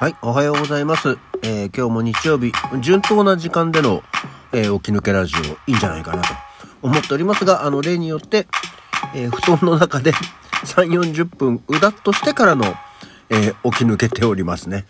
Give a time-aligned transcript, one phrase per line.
[0.00, 1.18] はい、おはようございます。
[1.42, 4.02] えー今日も日曜日、順当な時間での、
[4.50, 6.28] えー起き抜けラジオいいんじゃないかなと
[6.80, 8.46] 思っておりますが、あの、例によって、
[9.14, 10.12] えー布団の中で
[10.64, 12.64] 3、40分うだっとしてからの、
[13.28, 14.86] えー起き抜けておりますね。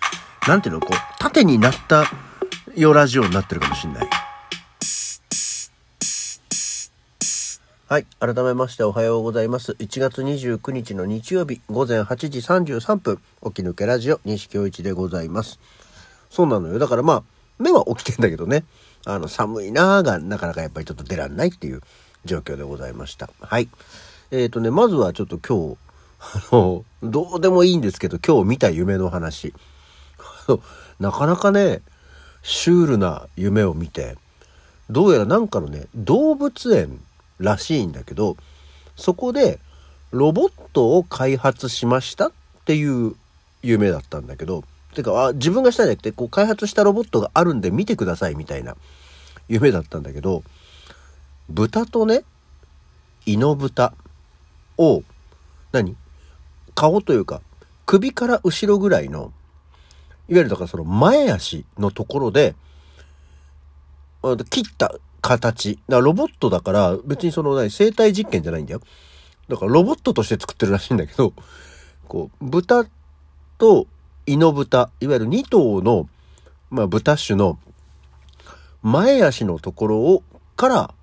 [0.46, 2.04] なんていうの、こう、縦になった
[2.76, 4.08] よラジオになってるかもしんない。
[7.90, 8.06] はい。
[8.20, 9.72] 改めましておはようございます。
[9.72, 15.58] 1月29日の日曜日午前8時33分、起き抜けラジオ西京一でございます。
[16.30, 16.78] そうなのよ。
[16.78, 17.22] だからまあ、
[17.58, 18.62] 目は起きてんだけどね。
[19.06, 21.80] あの、寒いなーがなかなかやっぱりちょっと出らんないっていう
[22.24, 23.28] 状況でございました。
[23.40, 23.68] はい。
[24.30, 25.76] えっ、ー、とね、まずはちょっと今日、
[26.52, 29.52] あの、どうでもいいんですけど、今日見た夢の話。
[30.46, 30.62] あの
[31.00, 31.82] なかなかね、
[32.44, 34.16] シュールな夢を見て、
[34.90, 37.00] どうやらなんかのね、動物園
[37.40, 38.36] らしいんだけど、
[38.94, 39.58] そこで
[40.12, 42.32] ロボットを開発しましたっ
[42.64, 43.16] ていう
[43.62, 44.62] 夢だったんだけど、
[44.94, 48.76] てか、あ自分がしたんじゃなくて、こう開発したロボットがあるんで見てくださいみたいな
[49.48, 50.44] 夢だったんだけど、
[51.48, 52.22] 豚とね、
[53.26, 53.94] イノブタ
[54.78, 55.02] を、
[55.72, 55.96] 何？
[56.74, 57.42] 顔というか、
[57.86, 59.32] 首から後ろぐらいの、
[60.28, 62.54] いわゆるだからその前足のところで、
[64.50, 65.78] 切った形。
[65.88, 68.80] だからロボットだから別にその何生体実験じゃないんだよ。
[69.48, 71.32] だからロボットとして作ってるらしいんだけど、
[72.08, 72.86] こう、豚
[73.58, 73.86] と
[74.26, 76.08] イノブタ、いわゆる2頭の、
[76.70, 77.58] まあ豚種の
[78.82, 80.22] 前足のところを、
[80.56, 80.94] から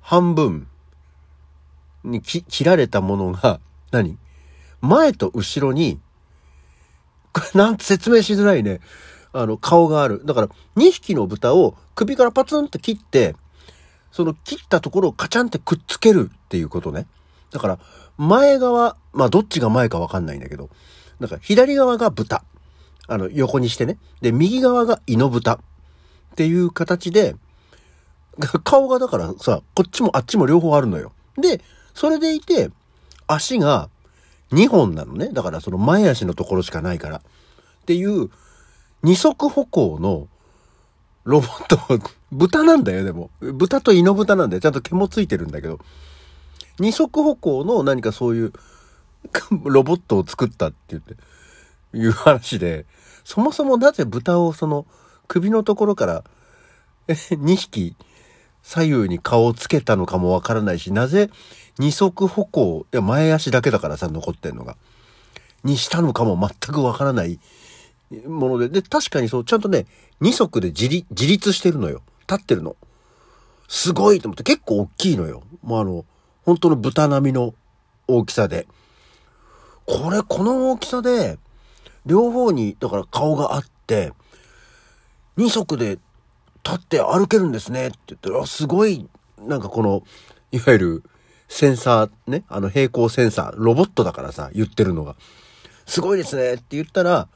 [0.00, 0.66] 半分
[2.04, 4.18] にき切られたものが何、
[4.80, 5.98] 前と後ろに、
[7.32, 8.80] これなんて説明しづらいね。
[9.32, 10.22] あの、顔がある。
[10.24, 13.34] だから、2匹の豚を首からパツンって切って、
[14.14, 17.08] その切ったところをカチャンってくっつけるっていうことね。
[17.50, 17.78] だから、
[18.16, 20.70] 前側、まあどっちが前かわかんないんだけど、
[21.18, 22.44] だから左側が豚。
[23.08, 23.98] あの、横にしてね。
[24.20, 25.54] で、右側がイノ豚。
[25.54, 25.58] っ
[26.36, 27.34] ていう形で、
[28.62, 31.10] 顔がだからさ、こっちもあっちも両方あるのよ。
[31.36, 31.60] で、
[31.92, 32.70] それでいて、
[33.26, 33.90] 足が
[34.52, 35.30] 2本なのね。
[35.32, 37.16] だからその前足のところしかないから。
[37.16, 37.20] っ
[37.86, 38.30] ていう、
[39.02, 40.28] 二足歩行の
[41.24, 43.30] ロボット、豚なんだよ、でも。
[43.40, 44.60] 豚とイノ豚なんだよ。
[44.60, 45.78] ちゃんと毛もついてるんだけど。
[46.80, 48.52] 二足歩行の何かそういう
[49.64, 51.14] ロボットを作ったって言って、
[51.96, 52.86] いう話で、
[53.22, 54.84] そもそもなぜ豚をその
[55.28, 56.24] 首のところから
[57.08, 57.96] 2匹
[58.64, 61.30] 左右に顔をつけたのかもわからないし、なぜ
[61.78, 64.76] 二足歩行、いや前足だけだからさ、残ってんのが。
[65.62, 67.38] にしたのかも全くわからない
[68.26, 69.86] もので、で、確かにそう、ちゃんとね、
[70.20, 72.02] 二足で自立してるのよ。
[72.28, 72.76] 立ってるの。
[73.68, 75.42] すごいと思って、結構大きいのよ。
[75.62, 76.04] もうあの、
[76.44, 77.54] 本当の豚並みの
[78.06, 78.66] 大きさで。
[79.86, 81.38] これ、この大きさで、
[82.06, 84.12] 両方に、だから顔があって、
[85.36, 85.98] 二足で
[86.64, 89.08] 立って歩けるんですねって言って、あ、すごい、
[89.38, 90.02] なんかこの、
[90.52, 91.02] いわゆる、
[91.48, 95.14] センサーね、あの平行センサー、ロボットだからさ、言ってるのが。
[95.86, 97.28] すごいですねって言ったら、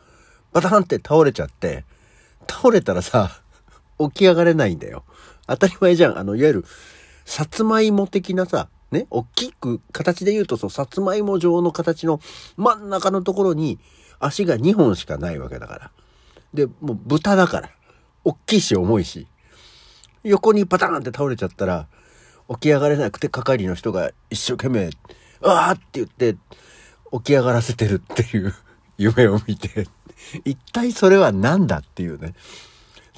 [0.53, 1.85] バタンって倒れちゃって、
[2.51, 3.43] 倒れたらさ、
[3.99, 5.05] 起き上がれないんだよ。
[5.47, 6.19] 当たり前じゃん。
[6.19, 6.65] あの、いわゆる、
[7.25, 12.21] さつまいも的なさ、ね、大きく、形で言うとそう、さつまいも状の形の
[12.57, 13.79] 真ん中のところに
[14.19, 15.91] 足が2本しかないわけだから。
[16.55, 17.71] で、もう豚だから。
[18.25, 19.27] 大きいし重いし。
[20.23, 21.87] 横にパターンって倒れちゃったら、
[22.49, 24.91] 起き上がれなくて係の人が一生懸命、う
[25.47, 26.37] わーって言って、
[27.13, 28.55] 起き上がらせてるっていう
[28.97, 29.87] 夢を見て、
[30.45, 32.35] 一体それは何だっていうね。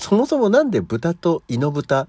[0.01, 2.09] そもそもなんで豚とイノ豚、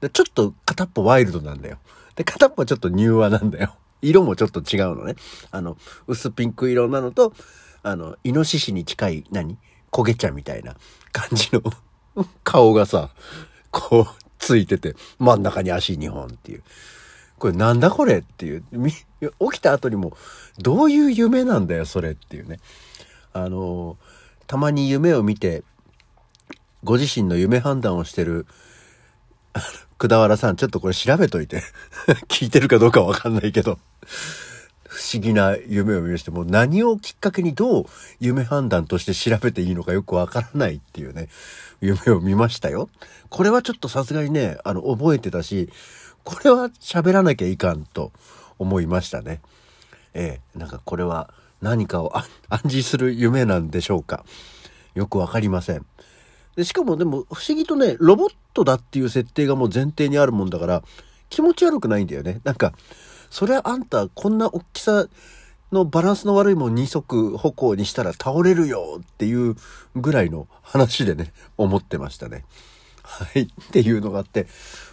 [0.00, 1.78] でちょっと片っぽワイルドなんだよ。
[2.14, 3.74] で、片っぽちょっと柔和なんだよ。
[4.02, 5.16] 色もちょっと違うのね。
[5.50, 7.32] あの、薄ピンク色なのと、
[7.82, 9.56] あの、イノシシに近い、何？
[9.90, 10.76] 焦げ茶みたいな
[11.12, 11.62] 感じの
[12.44, 13.10] 顔がさ、
[13.70, 16.62] こう、ついてて、真ん中に足2本っていう。
[17.38, 18.64] これなんだこれっていう。
[18.82, 20.16] 起きた後にも、
[20.58, 22.60] どういう夢なんだよ、それっていうね。
[23.32, 23.96] あの、
[24.46, 25.62] たまに夢を見て、
[26.82, 28.46] ご自身の夢判断をしてる、
[29.98, 31.62] くだわらさん、ちょっとこれ調べといて。
[32.28, 33.78] 聞いてるかどうかわかんないけど。
[34.88, 37.86] 不思議な夢を見まして、もう何をきっかけにどう
[38.18, 41.28] 夢判断として調べていいのかよくわからないっていうね、
[41.80, 42.88] 夢を見ましたよ。
[43.28, 45.70] これはちょっとさすがにね、あの、覚えてたし、
[46.24, 48.10] これは喋らなきゃいかんと
[48.58, 49.40] 思いましたね。
[50.12, 51.32] ええ、なんかこれは
[51.62, 52.16] 何かを
[52.48, 54.24] 暗示する夢なんでしょうか。
[54.94, 55.86] よくわかりません。
[56.56, 60.82] で、しかもでも不思議とね、ロボットだっていう設定がもう前提にあるもんだから、
[61.28, 62.40] 気持ち悪くないんだよね。
[62.44, 62.74] なんか、
[63.30, 65.06] そりゃあんたこんな大きさ
[65.72, 69.54] のバランスの悪いもん二足歩行にしたら倒れるよっていう
[69.94, 72.44] ぐらいの話でね、 思ってましたね。
[73.02, 73.42] はい。
[73.42, 74.46] っていうのがあって、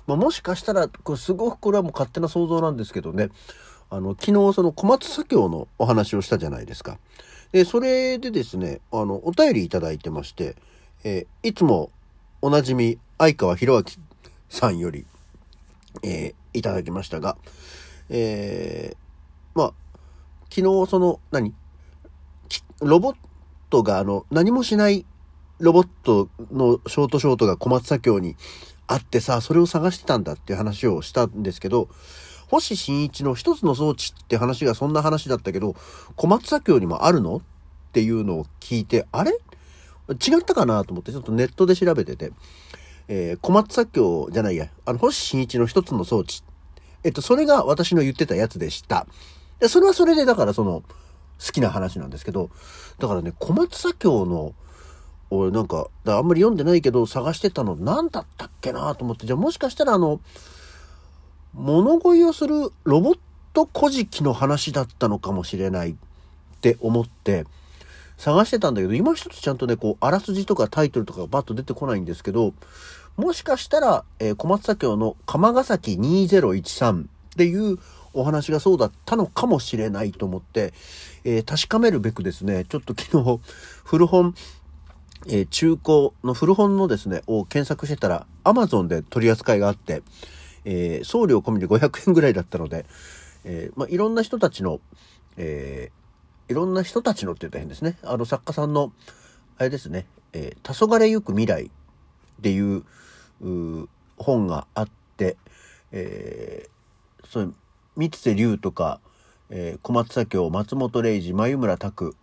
[0.06, 3.30] まあ、もしかしたら、これすごくこれはもう勝手な想像なんですけどね、
[3.90, 7.00] あの、昨日その小松左京のお話をしたじゃないですか。
[7.52, 10.56] で、それでですね、あの、お便りいただいてまして、
[11.04, 11.92] えー、いつも
[12.42, 13.84] おなじみ相川博明
[14.50, 15.06] さんより、
[16.04, 17.38] えー、いただきましたが、
[18.10, 18.98] えー、
[19.58, 19.74] まあ、
[20.50, 21.54] 昨日その、何？
[22.82, 23.16] ロボッ
[23.70, 25.06] トがあの、何もしない
[25.60, 28.36] ロボットのショートショートが小松左京に
[28.86, 31.90] あってさ、それを探してたんだっていう話をしたんですけど、
[32.50, 35.76] 星新一の一つの装置って話がそんな話だったけど、
[36.16, 37.38] 小松左京にもあるの？
[37.38, 37.42] っ
[37.92, 39.38] ていうのを聞いて、あれ？
[40.14, 42.32] 違ったかなと思ってちょっとネットで調べてて、
[43.08, 46.44] えー、小松左京じゃないや、あの、星新一の一つの装置。
[47.04, 49.08] えっと、それが私の言ってたやつでした。
[49.60, 50.84] で、それはそれで、だからその、
[51.40, 52.50] 好きな話なんですけど、
[53.00, 54.54] だからね、小松左京の、
[55.30, 60.22] 俺なんか、あんまり読んでないけど探してたの何だったっけなと思って、じゃあもしかしたらあの、
[61.54, 63.20] 物乞いをするロボッ
[63.54, 65.96] ト古事記の話だったのかもしれないっ
[66.62, 67.46] て思って。
[68.18, 72.54] 探してたんだけど、今一つちゃんとね、こう、あらすじとかタイトルとかがバッと出てこないんですけど、
[73.16, 77.78] もしかしたら、えー、小松左京の釜ヶ崎2013っていう
[78.14, 80.74] お話がそうだったのかもしれないと思って、
[81.24, 83.40] えー、確かめるべくですね、ちょっと昨日、
[83.84, 84.34] 古本
[85.26, 90.04] えー、中古の古本のですね、を検索してたら、Amazon で取り扱いがあって、
[90.64, 92.86] えー、送料込みで500円ぐらいだったので、
[93.44, 94.80] えー、まあ、いろんな人たちの、
[95.38, 95.92] え
[96.50, 97.98] いろんな人たちのって言うと変ですね。
[98.04, 98.92] あの作家さんの、
[99.58, 101.70] あれですね、え黄昏ゆく未来っ
[102.42, 102.84] ていう
[104.18, 105.38] 本があって、
[105.92, 106.68] え
[107.26, 107.54] そう、
[107.96, 109.00] 三瀬龍とか、
[109.50, 112.16] え小松左京、松本零士、眉村拓、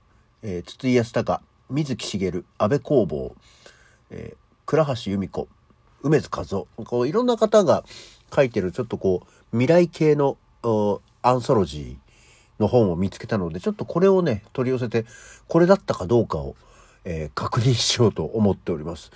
[0.43, 3.35] え筒井康隆、水木しげる、安倍工房、
[4.11, 4.37] えー、
[4.67, 5.49] 倉橋由美子、
[6.03, 7.85] 梅津和夫、こういろんな方が
[8.35, 10.37] 書いてるちょっとこう未来系の
[11.23, 12.04] アンソロジー
[12.59, 15.05] の本を見つけたので、ちょっとこれをね、取り寄せて、
[15.49, 16.57] これだったかどうかを、
[17.05, 19.11] えー、確認しようと思っております。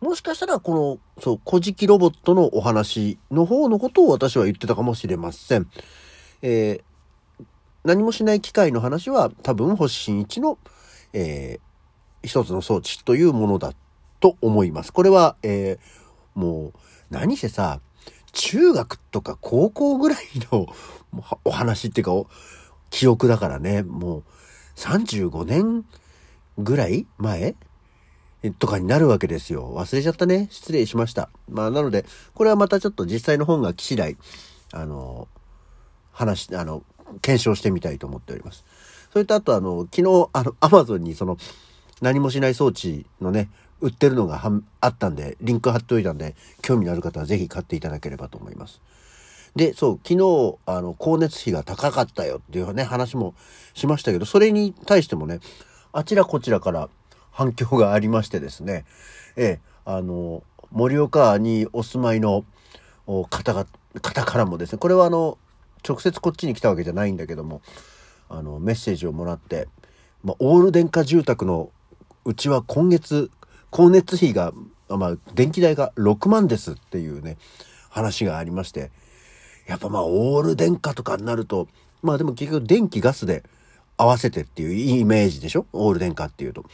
[0.00, 5.68] もしかしたら、この、そう、古事記ロボットのお話の方のことを私は言ってたかもしれません。
[6.42, 7.44] えー、
[7.84, 10.58] 何もしない機械の話は多分星新一の、
[11.12, 11.60] え
[12.22, 13.72] 一つの装置というものだ
[14.20, 14.92] と思います。
[14.92, 16.72] これは、えー、もう、
[17.10, 17.80] 何せさ、
[18.32, 20.66] 中学とか高校ぐらいの
[21.44, 22.12] お話っていうか、
[22.96, 24.22] 記憶だからね、もう
[24.76, 25.84] 35年
[26.56, 27.54] ぐらい前？
[28.58, 29.74] とかになるわけですよ。
[29.76, 30.48] 忘れちゃったね。
[30.50, 31.28] 失礼しました。
[31.50, 34.16] まあ、なので、これはまたちょっと実際の本が来次第、
[34.72, 35.28] あの、
[36.10, 36.84] 話、あの、
[37.20, 38.64] 検証してみたいと思っております。
[39.12, 41.36] それとあとあの、昨日、あの、アマゾンにその、
[42.00, 43.50] 何もしない装置のね、
[43.82, 44.42] 売ってるのが
[44.80, 48.80] あったんで、リンク貼っておいたんで、興味のある方はぜひ買っていただければと思います。
[49.56, 53.34] で、そう、昨日、あの、光熱費が高かったよっていうね、話も
[53.72, 55.40] しましたけど、それに対してもね、
[55.92, 56.90] あちらこちらから
[57.30, 58.84] 反響がありましてですね、
[59.36, 60.42] ええ、あの、
[60.72, 62.44] 盛岡にお住まいの
[63.06, 63.66] 方が、
[64.02, 65.38] 方からもですね、これはあの、
[65.88, 67.62] 直接こっちに来たわけじゃないんだけども、
[68.28, 69.68] あの、メッセージをもらって、
[70.22, 71.70] まあ、オール電化住宅の
[72.26, 73.30] うちは今月、
[73.72, 74.52] 光熱費が、
[74.90, 77.38] まあ、電気代が6万ですっていうね、
[77.88, 78.90] 話がありまして、
[79.66, 81.68] やっぱまあ、オール電化とかになると、
[82.02, 83.42] まあでも結局電気ガスで
[83.96, 85.66] 合わせてっていうイメージでしょ？
[85.72, 86.64] オール電化っていうと。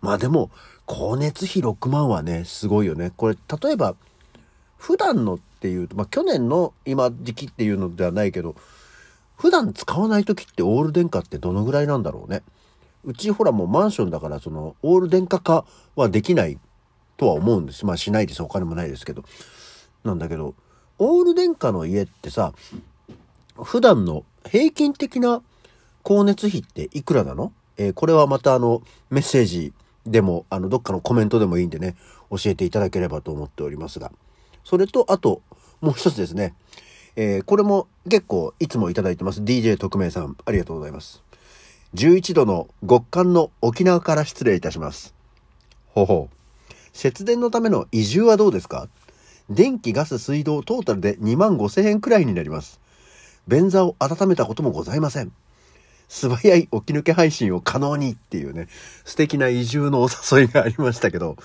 [0.00, 0.50] まあでも、
[0.86, 3.12] 光熱費6万はね、すごいよね。
[3.16, 3.94] これ、例えば、
[4.76, 8.54] 普段のっていうと、まあ去年の今時期っていうのではないけど、
[9.36, 12.42] 普段使わない時ってオール電化ってどのぐらいなんだろうね？
[13.04, 16.58] うちほらもうマンションだからそのオール電化化はできない
[17.16, 17.86] とは思うんです。
[17.86, 18.42] まあしないです。
[18.42, 19.24] お金もないですけど。
[20.04, 20.54] なんだけど、
[20.98, 22.52] オール電化の家ってさ、
[23.62, 25.42] 普段の平均的な
[26.04, 27.52] 光熱費っていくらなの？
[27.76, 29.72] えー、これはまたあのメッセージ
[30.06, 31.96] でもあのどっかのコメントでもいいんでね、
[32.30, 34.10] 教えていただければと思っておりますが。
[34.64, 35.42] それと、あと、
[35.80, 36.54] もう一つですね。
[37.16, 39.42] えー、これも結構いつもいただいてます。
[39.42, 41.22] DJ 特命さん、ありがとうございます。
[41.94, 45.14] 11度の極寒の沖縄から失礼いたします。
[45.88, 46.74] ほほう。
[46.92, 48.88] 節電のための移住はどうですか？
[49.50, 52.80] 電気、ガス、水道、トータルで2万5千円くらいになります。
[53.46, 55.32] 便座を温めたこともございません。
[56.08, 58.68] 素早い起き抜け配信を可能にっていうね、
[59.04, 61.36] 素敵な移住のお誘いがありましたけど、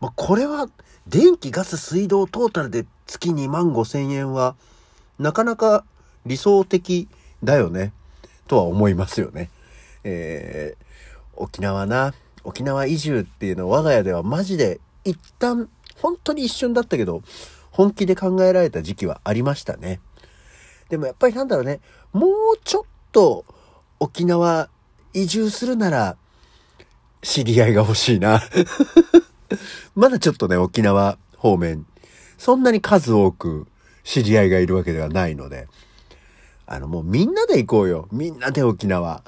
[0.00, 0.68] まあ、これは、
[1.06, 4.54] 電気、ガス、水道、トータルで月2万5千円は、
[5.18, 5.84] なかなか
[6.26, 7.08] 理想的
[7.42, 7.92] だよね。
[8.46, 9.50] とは思いますよね。
[10.04, 10.84] えー、
[11.36, 17.22] 沖縄な、沖縄移住っていうのは我が家ではマジで一旦、本当に一瞬だったけど、
[17.70, 20.00] 本気で考えられた時期はありましたね。
[20.88, 21.80] でもやっぱりなんだろうね、
[22.12, 23.44] もうちょっと
[23.98, 24.68] 沖縄
[25.12, 26.16] 移住するなら、
[27.22, 28.42] 知り合いが欲しいな。
[29.96, 31.86] まだちょっとね、沖縄方面、
[32.38, 33.66] そんなに数多く
[34.02, 35.68] 知り合いがいるわけではないので、
[36.66, 38.08] あの、もうみんなで行こうよ。
[38.12, 39.22] みんなで沖縄。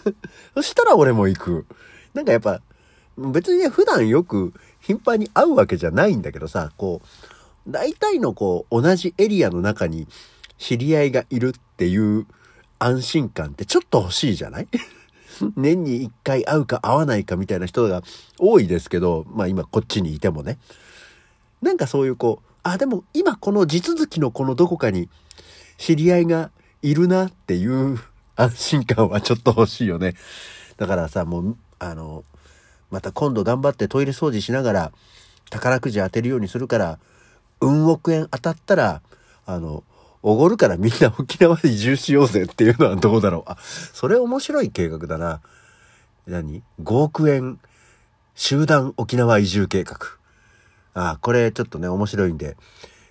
[0.54, 1.66] そしたら俺も行く。
[2.14, 2.60] なんかやっぱ、
[3.16, 4.52] 別にね、普段よく
[4.82, 10.08] 頻繁に会うわけじゃないんだけどさ、こう、大体のこう、同じエリアの中に
[10.58, 12.26] 知り合いがいるっていう
[12.78, 14.68] 安心感ってちょっと欲しいじゃない？
[15.56, 18.02] 年に一回会うか会わないかみたいな人が
[18.38, 20.58] 多いですけど、まあ今こっちにいてもね。
[21.62, 25.08] なんかそういうこう、あ、でも今この地続きのこのどこかに
[25.78, 26.50] 知り合いが
[26.82, 27.98] いるなっていう
[28.36, 30.14] 安心感はちょっと欲しいよね。
[30.76, 32.24] だからさ、もう、あの、
[32.92, 34.92] また今度頑張ってトイレ掃除しながら
[35.50, 36.98] 宝くじ当てるようにするから、
[37.60, 39.02] 運億円当たったら、
[39.44, 39.82] あの、
[40.22, 43.50] おごるからみんな沖縄移住しようぜっていうのはどうだろう。
[43.50, 43.56] あ、
[43.92, 45.40] それ面白い計画だな。
[46.26, 47.58] 何 ?5 億円
[48.34, 49.98] 集団沖縄移住計画。
[50.94, 52.56] あ、これちょっとね、面白いんで、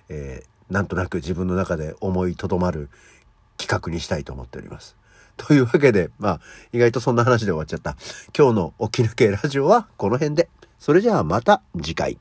[0.09, 2.89] えー、なんとなく自分の中で思いとどまる
[3.57, 4.95] 企画にしたいと思っております。
[5.47, 6.39] というわけで、まあ、
[6.71, 7.95] 意外とそんな話で終わっちゃった。
[8.37, 10.49] 今日の沖抜けラジオはこの辺で。
[10.79, 12.17] それじゃあまた次回。